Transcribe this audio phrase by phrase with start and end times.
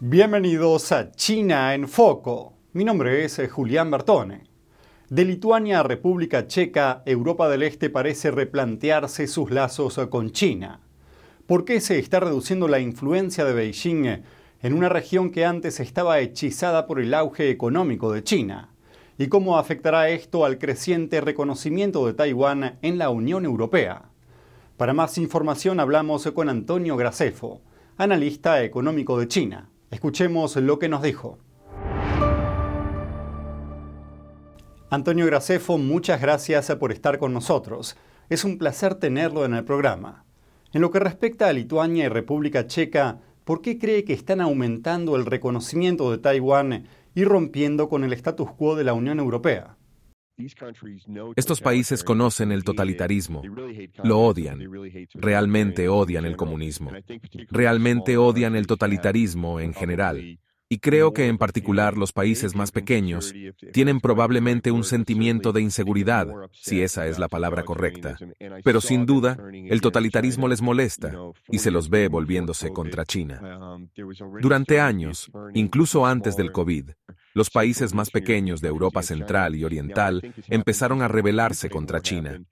[0.00, 2.52] Bienvenidos a China en Foco.
[2.72, 4.44] Mi nombre es eh, Julián Bertone.
[5.10, 10.82] De Lituania a República Checa, Europa del Este parece replantearse sus lazos eh, con China.
[11.48, 14.22] ¿Por qué se está reduciendo la influencia de Beijing eh,
[14.62, 18.68] en una región que antes estaba hechizada por el auge económico de China?
[19.18, 24.10] ¿Y cómo afectará esto al creciente reconocimiento de Taiwán en la Unión Europea?
[24.76, 27.62] Para más información hablamos con Antonio Gracefo,
[27.96, 29.70] analista económico de China.
[29.90, 31.38] Escuchemos lo que nos dijo.
[34.90, 37.96] Antonio Gracefo, muchas gracias por estar con nosotros.
[38.28, 40.24] Es un placer tenerlo en el programa.
[40.74, 45.16] En lo que respecta a Lituania y República Checa, ¿por qué cree que están aumentando
[45.16, 49.77] el reconocimiento de Taiwán y rompiendo con el status quo de la Unión Europea?
[51.34, 53.42] Estos países conocen el totalitarismo,
[54.04, 54.60] lo odian,
[55.14, 56.92] realmente odian el comunismo,
[57.50, 60.38] realmente odian el totalitarismo en general.
[60.70, 63.34] Y creo que en particular los países más pequeños
[63.72, 68.18] tienen probablemente un sentimiento de inseguridad, si esa es la palabra correcta.
[68.62, 71.12] Pero sin duda, el totalitarismo les molesta
[71.48, 73.40] y se los ve volviéndose contra China.
[74.42, 76.90] Durante años, incluso antes del COVID,
[77.38, 82.42] los países más pequeños de Europa Central y Oriental empezaron a rebelarse contra China.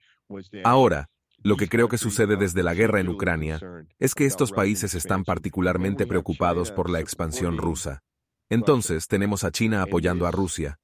[0.63, 1.09] Ahora,
[1.43, 3.59] lo que creo que sucede desde la guerra en Ucrania
[3.99, 8.01] es que estos países están particularmente preocupados por la expansión rusa.
[8.49, 10.79] Entonces tenemos a China apoyando a Rusia.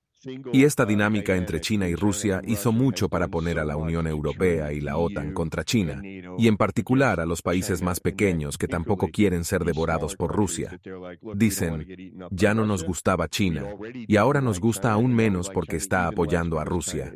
[0.52, 4.71] Y esta dinámica entre China y Rusia hizo mucho para poner a la Unión Europea
[4.71, 9.09] y la OTAN contra China, y en particular a los países más pequeños que tampoco
[9.09, 10.79] quieren ser devorados por Rusia.
[11.35, 11.85] Dicen,
[12.31, 16.66] ya no nos gustaba China, y ahora nos gusta aún menos porque está apoyando a
[16.66, 17.13] Rusia.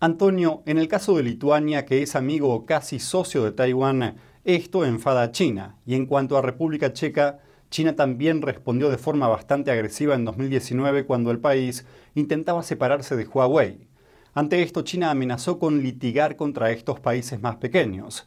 [0.00, 4.84] Antonio, en el caso de Lituania, que es amigo o casi socio de Taiwán, esto
[4.84, 7.38] enfada a China, y en cuanto a República Checa,
[7.72, 13.24] China también respondió de forma bastante agresiva en 2019 cuando el país intentaba separarse de
[13.24, 13.88] Huawei.
[14.34, 18.26] Ante esto, China amenazó con litigar contra estos países más pequeños.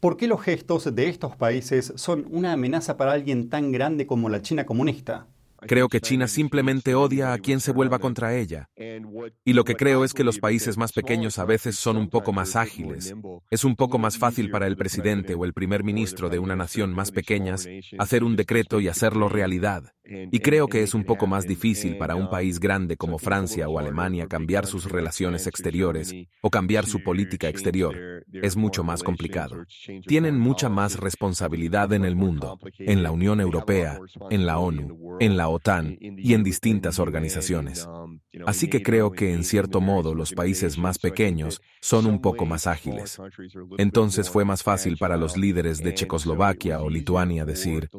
[0.00, 4.30] ¿Por qué los gestos de estos países son una amenaza para alguien tan grande como
[4.30, 5.26] la China comunista?
[5.66, 8.68] Creo que China simplemente odia a quien se vuelva contra ella.
[9.44, 12.32] Y lo que creo es que los países más pequeños a veces son un poco
[12.32, 13.14] más ágiles.
[13.50, 16.94] Es un poco más fácil para el presidente o el primer ministro de una nación
[16.94, 17.56] más pequeña
[17.98, 19.92] hacer un decreto y hacerlo realidad.
[20.04, 23.78] Y creo que es un poco más difícil para un país grande como Francia o
[23.78, 28.24] Alemania cambiar sus relaciones exteriores o cambiar su política exterior.
[28.32, 29.64] Es mucho más complicado.
[30.06, 35.36] Tienen mucha más responsabilidad en el mundo, en la Unión Europea, en la ONU, en
[35.36, 37.88] la OTAN y en distintas organizaciones.
[38.46, 42.66] Así que creo que en cierto modo los países más pequeños son un poco más
[42.66, 43.18] ágiles.
[43.78, 47.90] Entonces fue más fácil para los líderes de Checoslovaquia o Lituania decir,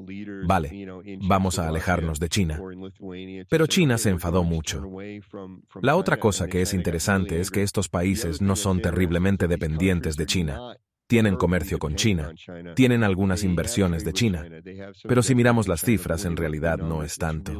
[0.45, 0.87] vale,
[1.21, 2.61] vamos a alejarnos de China.
[3.49, 4.83] Pero China se enfadó mucho.
[5.81, 10.25] La otra cosa que es interesante es que estos países no son terriblemente dependientes de
[10.25, 10.77] China
[11.09, 12.35] tienen comercio con China,
[12.75, 14.45] tienen algunas inversiones de China,
[15.07, 17.51] pero si miramos las cifras en realidad no es tanto.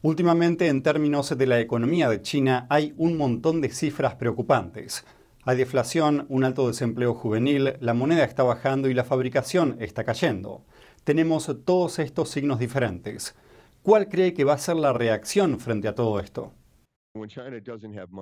[0.00, 5.04] Últimamente, en términos de la economía de China, hay un montón de cifras preocupantes.
[5.42, 10.64] Hay deflación, un alto desempleo juvenil, la moneda está bajando y la fabricación está cayendo.
[11.02, 13.34] Tenemos todos estos signos diferentes.
[13.82, 16.52] ¿Cuál cree que va a ser la reacción frente a todo esto?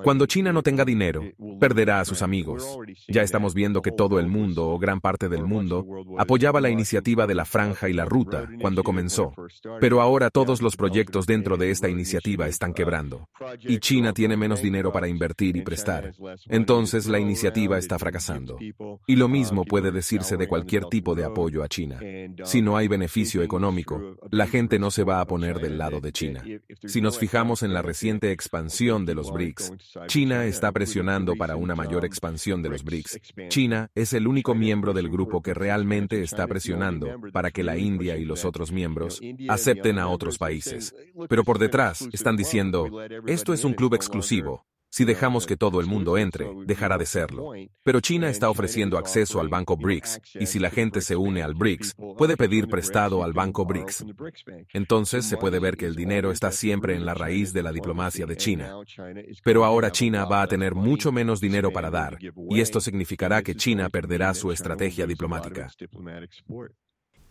[0.04, 1.22] Cuando China no tenga dinero,
[1.58, 2.78] perderá a sus amigos.
[3.08, 5.86] Ya estamos viendo que todo el mundo, o gran parte del mundo,
[6.18, 9.32] apoyaba la iniciativa de la franja y la ruta cuando comenzó.
[9.80, 13.30] Pero ahora todos los proyectos dentro de esta iniciativa están quebrando.
[13.60, 16.12] Y China tiene menos dinero para invertir y prestar.
[16.48, 18.58] Entonces la iniciativa está fracasando.
[19.06, 21.98] Y lo mismo puede decirse de cualquier tipo de apoyo a China.
[22.44, 26.12] Si no hay beneficio económico, la gente no se va a poner del lado de
[26.12, 26.44] China.
[26.84, 29.72] Si nos fijamos en la reciente expansión, de los BRICS.
[30.08, 33.20] China está presionando para una mayor expansión de los BRICS.
[33.48, 38.16] China es el único miembro del grupo que realmente está presionando para que la India
[38.16, 40.96] y los otros miembros acepten a otros países.
[41.28, 42.88] Pero por detrás están diciendo,
[43.28, 47.54] esto es un club exclusivo, si dejamos que todo el mundo entre, dejará de serlo.
[47.82, 51.54] Pero China está ofreciendo acceso al Banco BRICS, y si la gente se une al
[51.54, 54.04] BRICS, puede pedir prestado al Banco BRICS.
[54.74, 58.26] Entonces se puede ver que el dinero está siempre en la raíz de la diplomacia
[58.26, 58.76] de China.
[59.42, 62.18] Pero ahora China va a tener mucho menos dinero para dar,
[62.50, 65.70] y esto significará que China perderá su estrategia diplomática.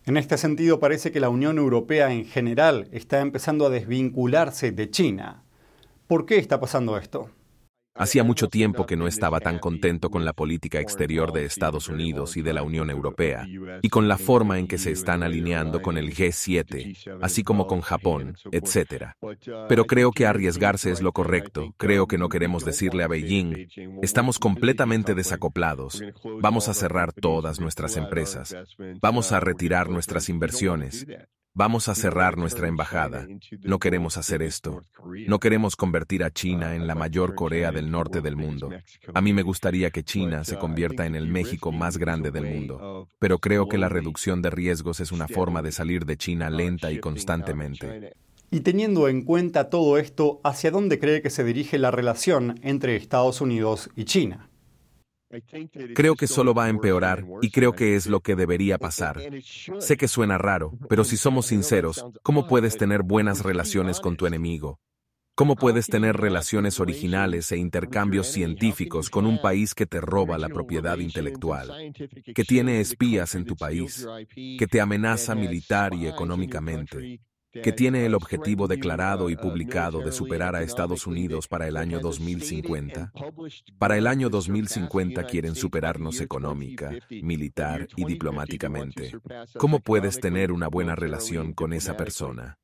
[0.04, 4.90] En este sentido, parece que la Unión Europea en general está empezando a desvincularse de
[4.90, 5.44] China.
[6.08, 7.30] ¿Por qué está pasando esto?
[7.94, 12.38] Hacía mucho tiempo que no estaba tan contento con la política exterior de Estados Unidos
[12.38, 13.46] y de la Unión Europea,
[13.82, 17.82] y con la forma en que se están alineando con el G7, así como con
[17.82, 19.10] Japón, etc.
[19.68, 21.74] Pero creo que arriesgarse es lo correcto.
[21.76, 23.68] Creo que no queremos decirle a Beijing,
[24.00, 26.02] estamos completamente desacoplados,
[26.40, 28.56] vamos a cerrar todas nuestras empresas,
[29.02, 31.06] vamos a retirar nuestras inversiones,
[31.54, 33.26] Vamos a cerrar nuestra embajada.
[33.62, 34.82] No queremos hacer esto.
[35.26, 38.70] No queremos convertir a China en la mayor Corea del Norte del mundo.
[39.12, 43.08] A mí me gustaría que China se convierta en el México más grande del mundo.
[43.18, 46.90] Pero creo que la reducción de riesgos es una forma de salir de China lenta
[46.90, 48.14] y constantemente.
[48.50, 52.96] Y teniendo en cuenta todo esto, ¿hacia dónde cree que se dirige la relación entre
[52.96, 54.48] Estados Unidos y China?
[55.94, 59.20] Creo que solo va a empeorar y creo que es lo que debería pasar.
[59.78, 64.26] Sé que suena raro, pero si somos sinceros, ¿cómo puedes tener buenas relaciones con tu
[64.26, 64.78] enemigo?
[65.34, 70.50] ¿Cómo puedes tener relaciones originales e intercambios científicos con un país que te roba la
[70.50, 71.94] propiedad intelectual,
[72.34, 74.06] que tiene espías en tu país,
[74.58, 77.18] que te amenaza militar y económicamente,
[77.52, 82.00] que tiene el objetivo declarado y publicado de superar a Estados Unidos para el año
[82.00, 83.12] 2050.
[83.78, 89.12] Para el año 2050 quieren superarnos económica, militar y diplomáticamente.
[89.58, 92.58] ¿Cómo puedes tener una buena relación con esa persona?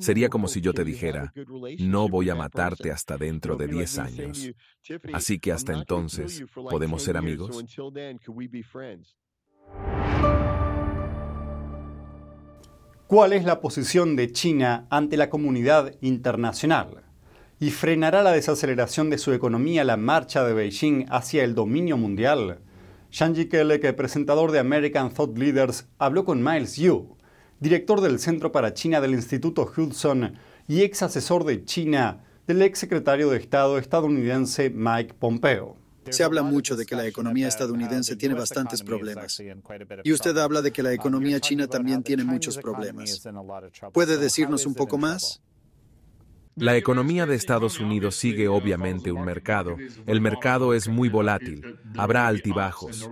[0.00, 1.32] Sería como si yo te dijera,
[1.78, 4.50] no voy a matarte hasta dentro de 10 años.
[5.12, 7.64] Así que hasta entonces, ¿podemos ser amigos?
[13.08, 17.04] ¿Cuál es la posición de China ante la comunidad internacional?
[17.58, 22.58] ¿Y frenará la desaceleración de su economía la marcha de Beijing hacia el dominio mundial?
[23.10, 27.16] Shang Kelek, presentador de American Thought Leaders, habló con Miles Yu,
[27.60, 30.34] director del Centro para China del Instituto Hudson
[30.68, 35.78] y ex asesor de China del ex secretario de Estado estadounidense Mike Pompeo.
[36.10, 39.40] Se habla mucho de que la economía estadounidense tiene bastantes problemas.
[40.04, 43.22] Y usted habla de que la economía china también tiene muchos problemas.
[43.92, 45.40] ¿Puede decirnos un poco más?
[46.58, 49.76] La economía de Estados Unidos sigue obviamente un mercado.
[50.06, 53.08] El mercado es muy volátil, habrá altibajos.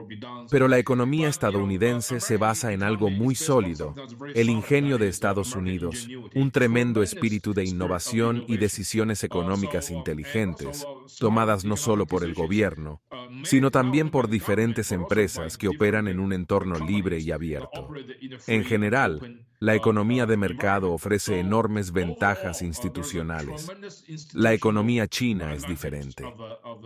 [0.51, 3.95] Pero la economía estadounidense se basa en algo muy sólido,
[4.35, 10.87] el ingenio de Estados Unidos, un tremendo espíritu de innovación y decisiones económicas inteligentes,
[11.19, 13.03] tomadas no solo por el gobierno,
[13.45, 17.89] sino también por diferentes empresas que operan en un entorno libre y abierto.
[18.47, 23.69] En general, la economía de mercado ofrece enormes ventajas institucionales.
[24.35, 26.25] La economía china es diferente.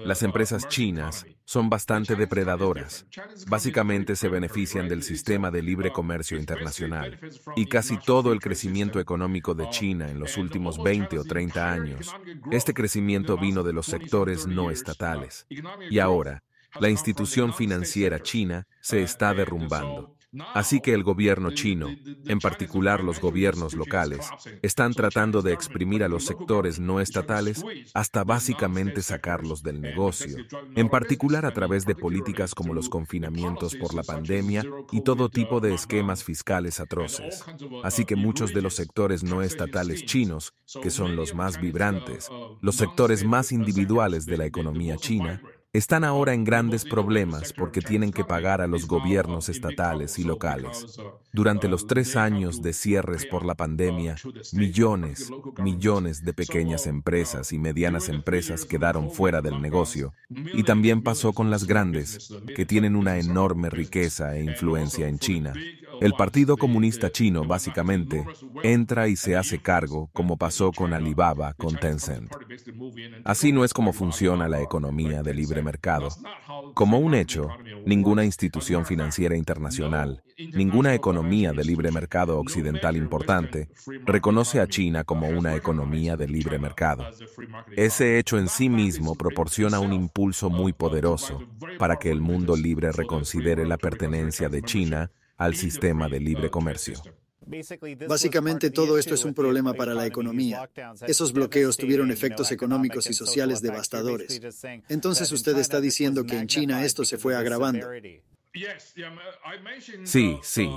[0.05, 3.07] Las empresas chinas son bastante depredadoras.
[3.49, 7.19] Básicamente se benefician del sistema de libre comercio internacional.
[7.57, 12.15] Y casi todo el crecimiento económico de China en los últimos 20 o 30 años,
[12.53, 15.47] este crecimiento vino de los sectores no estatales.
[15.91, 16.45] Y ahora,
[16.79, 20.17] la institución financiera china se está derrumbando.
[20.55, 21.89] Así que el gobierno chino,
[22.27, 24.31] en particular los gobiernos locales,
[24.63, 30.37] están tratando de exprimir a los sectores no estatales hasta básicamente sacarlos del negocio,
[30.77, 35.61] en particular a través de políticas como los confinamientos por la pandemia y todo tipo
[35.61, 37.45] de esquemas fiscales atroces.
[37.83, 42.29] Así que muchos de los sectores no estatales chinos, que son los más vibrantes,
[42.61, 48.11] los sectores más individuales de la economía china, están ahora en grandes problemas porque tienen
[48.11, 50.99] que pagar a los gobiernos estatales y locales.
[51.33, 54.17] Durante los tres años de cierres por la pandemia,
[54.53, 60.13] millones, millones de pequeñas empresas y medianas empresas quedaron fuera del negocio.
[60.29, 65.53] Y también pasó con las grandes, que tienen una enorme riqueza e influencia en China.
[66.01, 68.25] El Partido Comunista Chino, básicamente,
[68.63, 72.33] entra y se hace cargo, como pasó con Alibaba, con Tencent.
[73.25, 76.09] Así no es como funciona la economía de libre mercado.
[76.75, 77.49] Como un hecho,
[77.85, 80.23] ninguna institución financiera internacional,
[80.55, 83.69] ninguna economía de libre mercado occidental importante,
[84.07, 87.07] reconoce a China como una economía de libre mercado.
[87.77, 91.43] Ese hecho en sí mismo proporciona un impulso muy poderoso
[91.79, 95.11] para que el mundo libre reconsidere la pertenencia de China
[95.41, 97.03] al sistema de libre comercio.
[98.07, 100.69] Básicamente todo esto es un problema para la economía.
[101.07, 104.41] Esos bloqueos tuvieron efectos económicos y sociales devastadores.
[104.91, 107.89] Entonces usted está diciendo que en China esto se fue agravando.
[110.05, 110.71] Sí, sí.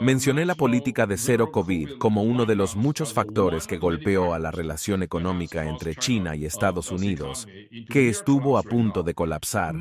[0.00, 4.38] Mencioné la política de cero COVID como uno de los muchos factores que golpeó a
[4.38, 7.48] la relación económica entre China y Estados Unidos,
[7.90, 9.74] que estuvo a punto de colapsar.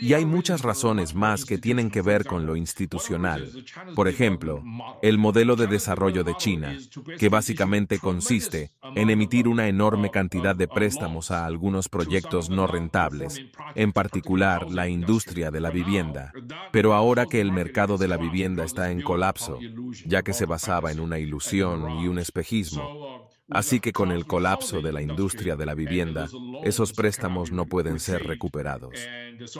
[0.00, 3.48] Y hay muchas razones más que tienen que ver con lo institucional.
[3.94, 4.62] Por ejemplo,
[5.00, 6.76] el modelo de desarrollo de China,
[7.18, 13.40] que básicamente consiste en emitir una enorme cantidad de préstamos a algunos proyectos no rentables,
[13.74, 16.32] en particular la industria de la vivienda.
[16.72, 19.58] Pero ahora que el mercado de la vivienda está en colapso,
[20.04, 23.19] ya que se basaba en una ilusión y un espejismo.
[23.50, 26.28] Así que con el colapso de la industria de la vivienda,
[26.62, 28.94] esos préstamos no pueden ser recuperados.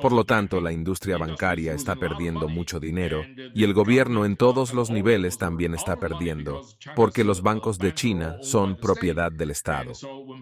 [0.00, 3.22] Por lo tanto, la industria bancaria está perdiendo mucho dinero
[3.54, 6.62] y el gobierno en todos los niveles también está perdiendo,
[6.94, 9.92] porque los bancos de China son propiedad del Estado.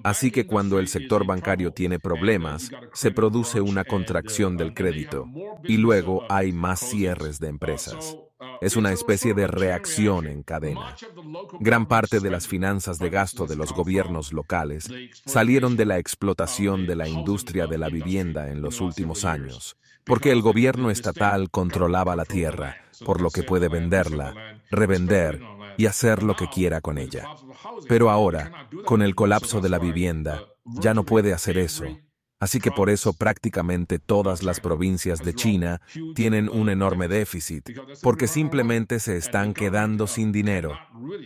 [0.05, 5.27] Así que cuando el sector bancario tiene problemas, se produce una contracción del crédito
[5.65, 8.17] y luego hay más cierres de empresas.
[8.61, 10.97] Es una especie de reacción en cadena.
[11.61, 14.91] Gran parte de las finanzas de gasto de los gobiernos locales
[15.27, 20.33] salieron de la explotación de la industria de la vivienda en los últimos años, porque
[20.33, 25.41] el gobierno estatal controlaba la tierra, por lo que puede venderla, revender
[25.77, 27.27] y hacer lo que quiera con ella.
[27.89, 31.85] Pero ahora, con el colapso de la vivienda, ya no puede hacer eso
[32.41, 35.81] Así que por eso prácticamente todas las provincias de China
[36.15, 37.71] tienen un enorme déficit,
[38.03, 40.79] porque simplemente se están quedando sin dinero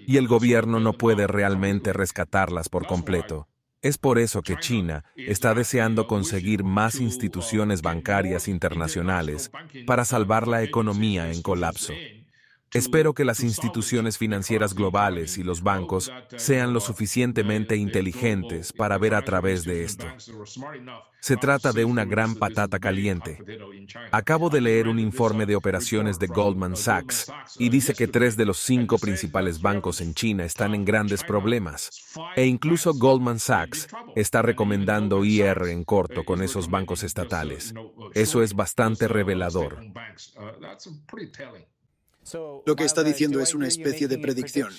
[0.07, 3.49] y el gobierno no puede realmente rescatarlas por completo.
[3.83, 9.51] Es por eso que China está deseando conseguir más instituciones bancarias internacionales
[9.87, 11.93] para salvar la economía en colapso.
[12.73, 19.15] Espero que las instituciones financieras globales y los bancos sean lo suficientemente inteligentes para ver
[19.15, 20.07] a través de esto.
[21.21, 23.39] Se trata de una gran patata caliente.
[24.11, 28.47] Acabo de leer un informe de operaciones de Goldman Sachs y dice que tres de
[28.47, 31.91] los cinco principales bancos en China están en grandes problemas.
[32.37, 37.75] E incluso Goldman Sachs está recomendando IR en corto con esos bancos estatales.
[38.15, 39.79] Eso es bastante revelador.
[42.67, 44.71] Lo que está diciendo es una especie de predicción.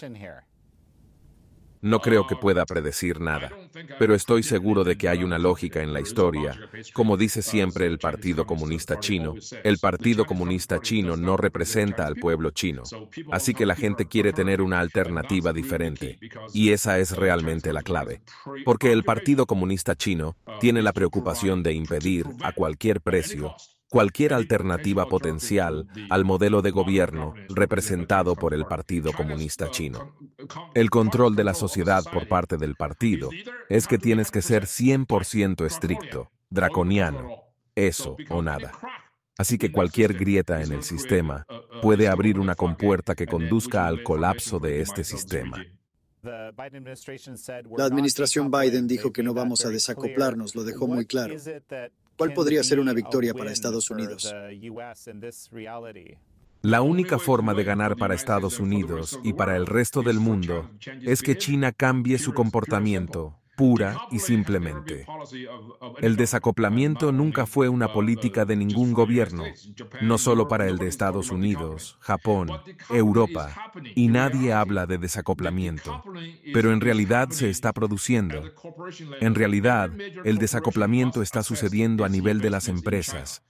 [1.84, 3.52] No creo que pueda predecir nada,
[4.00, 6.58] pero estoy seguro de que hay una lógica en la historia.
[6.94, 9.36] Como dice siempre el Partido Comunista Chino,
[9.66, 12.84] el Partido Comunista Chino no representa al pueblo chino.
[13.34, 16.18] Así que la gente quiere tener una alternativa diferente.
[16.54, 18.22] Y esa es realmente la clave.
[18.64, 23.58] Porque el Partido Comunista Chino tiene la preocupación de impedir, a cualquier precio,
[23.94, 30.18] cualquier alternativa potencial al modelo de gobierno representado por el Partido Comunista Chino.
[30.74, 33.30] El control de la sociedad por parte del partido
[33.70, 37.44] es que tienes que ser 100% estricto, draconiano,
[37.76, 38.72] eso o nada.
[39.38, 41.46] Así que cualquier grieta en el sistema
[41.84, 45.64] puede abrir una compuerta que conduzca al colapso de este sistema.
[46.24, 51.36] La administración Biden dijo que no vamos a desacoplarnos, lo dejó muy claro.
[52.18, 54.34] ¿Cuál podría ser una victoria para Estados Unidos?
[56.62, 60.70] La única forma de ganar para Estados Unidos y para el resto del mundo
[61.02, 65.06] es que China cambie su comportamiento pura y simplemente.
[66.00, 69.44] El desacoplamiento nunca fue una política de ningún gobierno,
[70.02, 72.50] no solo para el de Estados Unidos, Japón,
[72.90, 76.04] Europa, y nadie habla de desacoplamiento,
[76.54, 78.42] pero en realidad se está produciendo.
[79.22, 79.92] En realidad,
[80.24, 83.44] el desacoplamiento está sucediendo a nivel de las empresas.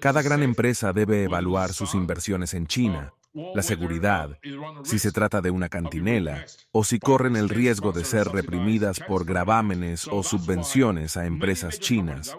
[0.00, 3.14] Cada gran empresa debe evaluar sus inversiones en China,
[3.54, 4.38] la seguridad,
[4.82, 9.24] si se trata de una cantinela, o si corren el riesgo de ser reprimidas por
[9.24, 12.36] gravámenes o subvenciones a empresas chinas.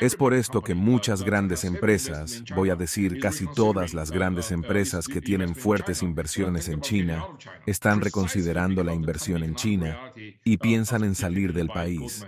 [0.00, 5.08] Es por esto que muchas grandes empresas, voy a decir casi todas las grandes empresas
[5.08, 7.24] que tienen fuertes inversiones en China,
[7.66, 10.12] están reconsiderando la inversión en China
[10.44, 12.26] y piensan en salir del país,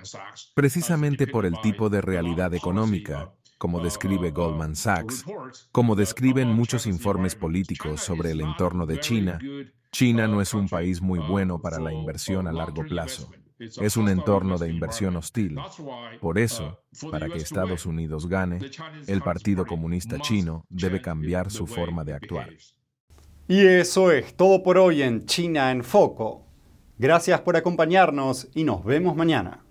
[0.55, 5.23] precisamente por el tipo de realidad económica como describe Goldman Sachs,
[5.71, 9.39] como describen muchos informes políticos sobre el entorno de China,
[9.93, 13.31] China no es un país muy bueno para la inversión a largo plazo.
[13.59, 15.59] Es un entorno de inversión hostil.
[16.23, 18.61] Por eso, para que Estados Unidos gane,
[19.07, 22.49] el Partido Comunista Chino debe cambiar su forma de actuar.
[23.47, 26.47] Y eso es todo por hoy en China en Foco.
[26.97, 29.67] Gracias por acompañarnos y nos vemos mañana.